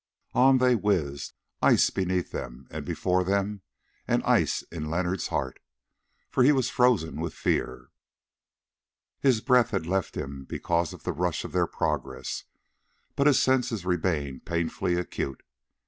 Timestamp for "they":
0.57-0.73